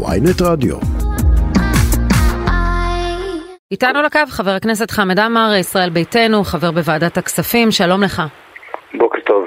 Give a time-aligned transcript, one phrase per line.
[0.00, 0.76] ויינט רדיו.
[3.70, 8.22] איתנו לקו חבר הכנסת חמד עמאר, ישראל ביתנו, חבר בוועדת הכספים, שלום לך.
[8.94, 9.44] בוקר טוב.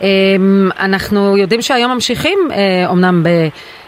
[0.00, 2.38] אמ, אנחנו יודעים שהיום ממשיכים,
[2.86, 3.28] אומנם ב...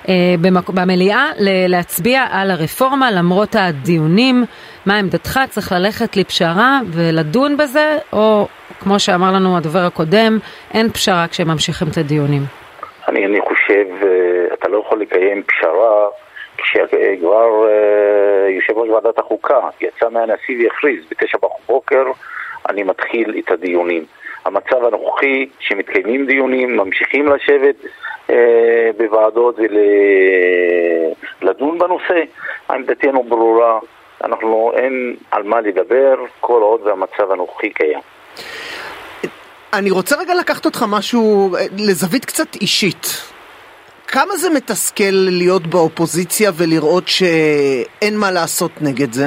[0.09, 0.35] אה,
[0.75, 1.31] במליאה
[1.69, 4.45] להצביע על הרפורמה למרות הדיונים.
[4.87, 5.41] מה עמדתך?
[5.51, 8.49] צריך ללכת לפשרה ולדון בזה, או
[8.81, 10.39] כמו שאמר לנו הדובר הקודם,
[10.75, 12.43] אין פשרה כשממשיכים את הדיונים?
[13.09, 16.09] אני, אני חושב, אה, אתה לא יכול לקיים פשרה
[16.59, 22.05] כשכבר אה, יושב ראש ועדת החוקה יצא מהנשיא והכריז בתשע בבוקר
[22.69, 24.05] אני מתחיל את הדיונים.
[24.45, 27.77] המצב הנוכחי שמתקיימים דיונים, ממשיכים לשבת
[28.31, 29.57] אה, בוועדות
[31.43, 32.23] ולדון בנושא,
[32.71, 33.79] עמדתנו ברורה,
[34.25, 38.01] אנחנו אין על מה לדבר כל עוד והמצב הנוכחי קיים.
[39.73, 43.36] אני רוצה רגע לקחת אותך משהו לזווית קצת אישית.
[44.09, 49.25] כמה זה מתסכל להיות באופוזיציה ולראות שאין מה לעשות נגד זה?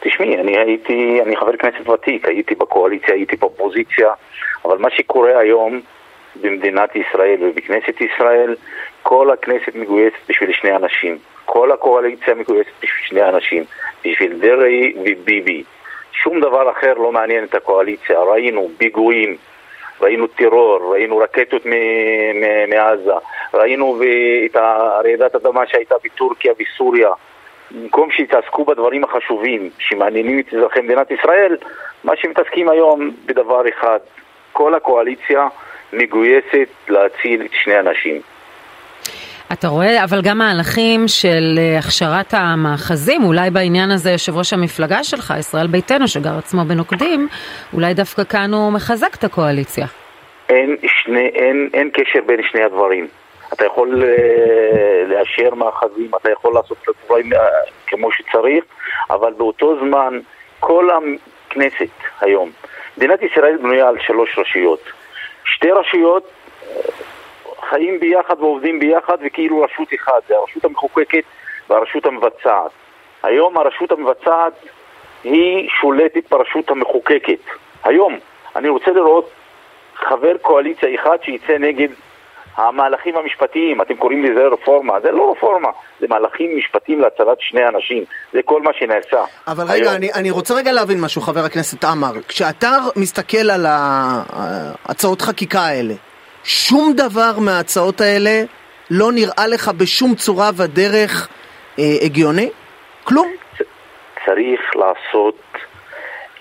[0.00, 4.08] תשמעי, אני הייתי, אני חבר כנסת ותיק, הייתי בקואליציה, הייתי באופוזיציה,
[4.64, 5.80] אבל מה שקורה היום
[6.42, 8.54] במדינת ישראל ובכנסת ישראל,
[9.02, 11.18] כל הכנסת מגויסת בשביל שני אנשים.
[11.44, 13.64] כל הקואליציה מגויסת בשביל שני אנשים,
[14.04, 15.62] בשביל דרעי וביבי.
[16.22, 18.20] שום דבר אחר לא מעניין את הקואליציה.
[18.20, 19.36] ראינו פיגועים,
[20.00, 21.66] ראינו טרור, ראינו רקטות
[22.68, 23.12] מעזה,
[23.54, 24.00] ראינו
[24.46, 24.56] את
[25.04, 27.10] רעידת אדמה שהייתה בטורקיה וסוריה.
[27.70, 31.56] במקום שיתעסקו בדברים החשובים שמעניינים את אזרחי מדינת ישראל,
[32.04, 33.98] מה שמתעסקים היום בדבר אחד,
[34.52, 35.48] כל הקואליציה
[35.92, 38.20] מגויסת להציל את שני אנשים.
[39.52, 45.04] אתה רואה, אבל גם מהלכים של אה, הכשרת המאחזים, אולי בעניין הזה יושב ראש המפלגה
[45.04, 47.28] שלך, ישראל ביתנו, שגר עצמו בנוקדים,
[47.74, 49.86] אולי דווקא כאן הוא מחזק את הקואליציה.
[50.48, 53.06] אין, שני, אין, אין קשר בין שני הדברים.
[53.52, 57.36] אתה יכול uh, לאשר מאחזים, אתה יכול לעשות את הדברים uh,
[57.86, 58.64] כמו שצריך,
[59.10, 60.18] אבל באותו זמן
[60.60, 60.88] כל
[61.50, 61.88] הכנסת
[62.20, 62.50] היום,
[62.96, 64.80] מדינת ישראל בנויה על שלוש רשויות.
[65.44, 66.30] שתי רשויות
[67.68, 71.24] חיים ביחד ועובדים ביחד וכאילו רשות אחת, זה הרשות המחוקקת
[71.70, 72.70] והרשות המבצעת.
[73.22, 74.52] היום הרשות המבצעת
[75.24, 77.38] היא שולטת ברשות המחוקקת.
[77.84, 78.18] היום
[78.56, 79.30] אני רוצה לראות
[79.94, 81.88] חבר קואליציה אחד שיצא נגד
[82.56, 85.68] המהלכים המשפטיים, אתם קוראים לזה רפורמה, זה לא רפורמה,
[86.00, 89.24] זה מהלכים משפטיים להצלת שני אנשים, זה כל מה שנעשה.
[89.46, 95.20] אבל רגע, אני, אני רוצה רגע להבין משהו, חבר הכנסת עמאר, כשאתה מסתכל על ההצעות
[95.20, 95.94] חקיקה האלה,
[96.44, 98.42] שום דבר מההצעות האלה
[98.90, 101.28] לא נראה לך בשום צורה ודרך
[101.78, 102.50] אה, הגיוני?
[103.04, 103.32] כלום?
[104.26, 105.38] צריך לעשות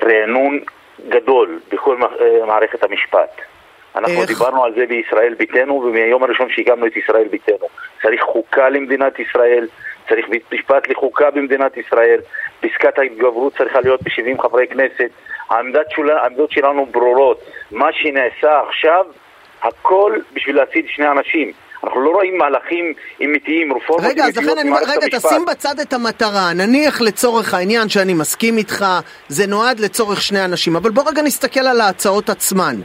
[0.03, 0.59] רענון
[1.09, 3.52] גדול בכל אה, מערכת המשפט.
[3.95, 4.27] אנחנו איך?
[4.27, 7.67] דיברנו על זה בישראל ביתנו, ומהיום הראשון שהקמנו את ישראל ביתנו.
[8.01, 9.67] צריך חוקה למדינת ישראל,
[10.09, 12.19] צריך בית משפט לחוקה במדינת ישראל,
[12.61, 15.09] פסקת ההתגברות צריכה להיות ב-70 חברי כנסת.
[15.49, 16.09] העמדות, של...
[16.09, 17.41] העמדות שלנו ברורות.
[17.71, 19.05] מה שנעשה עכשיו,
[19.61, 21.51] הכל בשביל להציל שני אנשים.
[21.83, 22.93] אנחנו לא רואים מהלכים
[23.23, 24.71] אמיתיים, רפורמות רגע, אז לכן אני...
[24.87, 26.53] רגע, תשים בצד את המטרה.
[26.53, 28.85] נניח לצורך העניין שאני מסכים איתך,
[29.27, 30.75] זה נועד לצורך שני אנשים.
[30.75, 32.75] אבל בוא רגע נסתכל על ההצעות עצמן.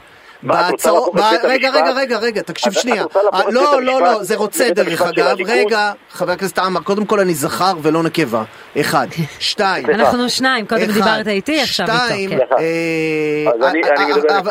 [0.43, 1.15] בהצעות...
[1.44, 3.04] רגע, רגע, רגע, רגע, תקשיב שנייה.
[3.49, 5.37] לא, לא, לא, זה רוצה דרך אגב.
[5.47, 8.43] רגע, חבר הכנסת עמאר, קודם כל אני זכר ולא נקבה.
[8.81, 9.06] אחד.
[9.38, 9.91] שתיים.
[9.91, 12.04] אנחנו שניים, קודם דיברת איתי, עכשיו איתו.
[12.04, 12.31] שתיים.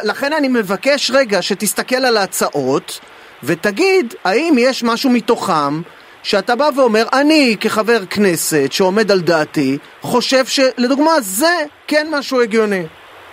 [0.04, 3.00] לכן אני מבקש רגע שתסתכל על ההצעות
[3.44, 5.82] ותגיד האם יש משהו מתוכם
[6.24, 11.56] שאתה בא ואומר, אני כחבר כנסת שעומד על דעתי, חושב שלדוגמה זה
[11.88, 12.84] כן משהו הגיוני.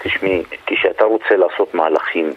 [0.03, 2.31] תשמעי, כשאתה רוצה לעשות מהלכים,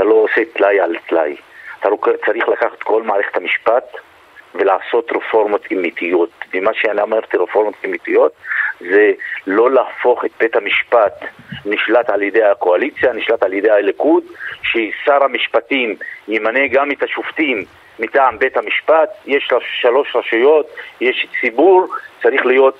[0.00, 1.36] אתה לא עושה טלאי על טלאי.
[1.80, 1.88] אתה
[2.26, 3.84] צריך לקחת כל מערכת המשפט
[4.54, 6.30] ולעשות רפורמות אמיתיות.
[6.54, 8.32] ומה שאני אמרתי, רפורמות אמיתיות,
[8.80, 9.12] זה
[9.46, 11.24] לא להפוך את בית המשפט
[11.64, 14.24] נשלט על ידי הקואליציה, נשלט על ידי הליכוד,
[14.62, 15.96] ששר המשפטים
[16.28, 17.64] ימנה גם את השופטים
[17.98, 19.48] מטעם בית המשפט, יש
[19.80, 20.66] שלוש רשויות,
[21.00, 21.86] יש ציבור,
[22.22, 22.78] צריך להיות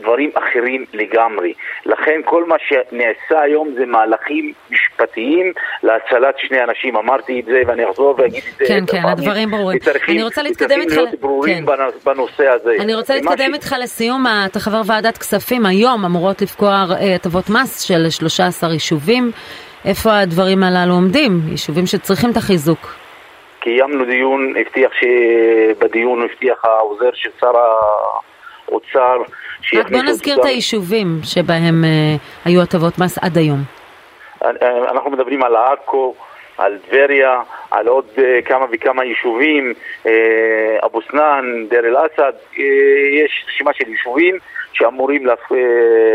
[0.00, 1.52] דברים אחרים לגמרי.
[1.86, 5.52] לכן כל מה שנעשה היום זה מהלכים משפטיים
[5.82, 6.96] להצלת שני אנשים.
[6.96, 8.64] אמרתי את זה ואני אחזור ואגיד את זה.
[8.68, 9.06] כן, כן, פעמים.
[9.06, 9.78] הדברים ברורים.
[10.08, 10.96] אני רוצה להתקדם איתך...
[10.96, 11.72] להיות ברורים כן.
[12.04, 12.76] בנושא הזה.
[12.80, 13.82] אני רוצה להתקדם איתך ש...
[13.82, 14.24] לסיום.
[14.46, 19.30] אתה חבר ועדת כספים, היום אמורות לפקוע אה, הטבות מס של 13 יישובים.
[19.84, 21.40] איפה הדברים הללו עומדים?
[21.50, 22.94] יישובים שצריכים את החיזוק.
[23.60, 27.52] קיימנו דיון, הבטיח שבדיון הבטיח העוזר של שר
[28.68, 29.22] האוצר
[29.74, 33.58] רק בוא נזכיר את היישובים שבהם uh, היו הטבות מס עד היום.
[34.44, 34.50] אה,
[34.90, 36.14] אנחנו מדברים על עכו,
[36.58, 37.40] על טבריה,
[37.70, 39.72] על עוד אה, כמה וכמה יישובים,
[40.06, 42.64] אה, אבו סנאן, דיר אל-אסד, אה,
[43.24, 44.38] יש רשימה של יישובים
[44.72, 45.26] שאמורים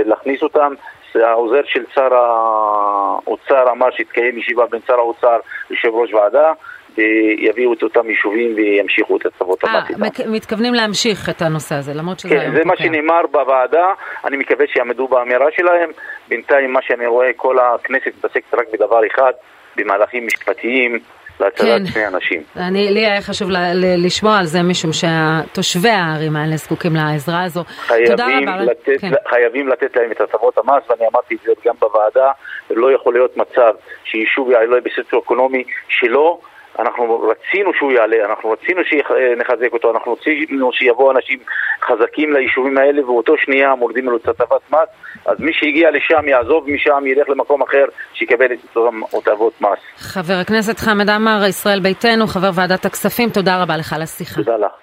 [0.06, 0.74] להכניס אותם.
[1.16, 5.38] העוזר של שר האוצר אמר שיתקיים ישיבה בין שר האוצר
[5.70, 6.54] ליושב ראש ועדה
[6.98, 10.04] ויביאו את אותם יישובים וימשיכו את הצוות המס איתם.
[10.04, 13.94] אה, מתכוונים להמשיך את הנושא הזה, למרות שזה כן, זה מה שנאמר בוועדה,
[14.26, 15.90] אני מקווה שיעמדו באמירה שלהם.
[16.28, 19.32] בינתיים מה שאני רואה, כל הכנסת מתעסקת רק בדבר אחד,
[19.76, 21.00] במהלכים משפטיים.
[21.42, 21.86] להצלת כן.
[21.86, 22.44] שני אנשים.
[22.58, 27.44] אני, לי היה חשוב ל, ל, לשמוע על זה משום שתושבי הערים האלה זקוקים לעזרה
[27.44, 27.64] הזו.
[28.48, 28.72] רבה.
[28.72, 29.12] לתת, כן.
[29.30, 32.32] חייבים לתת להם את הטבות המס ואני אמרתי את זה גם בוועדה,
[32.70, 33.74] לא יכול להיות מצב
[34.04, 36.40] שיישוב יעלה בסוציו-אקונומי שלא
[36.80, 41.40] אנחנו רצינו שהוא יעלה, אנחנו רצינו שנחזק אותו, אנחנו רצינו שיבואו אנשים
[41.82, 44.90] חזקים ליישובים האלה ובאותו שנייה מורדים לו את הטבת מס
[45.26, 48.78] אז מי שהגיע לשם יעזוב משם, ילך למקום אחר, שיקבל את
[49.14, 49.80] הטבות מס.
[49.98, 54.36] חבר הכנסת חמד עמאר, ישראל ביתנו, חבר ועדת הכספים, תודה רבה לך על השיחה.
[54.36, 54.81] תודה לך.